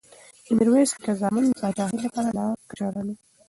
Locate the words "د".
0.45-0.47, 1.45-1.49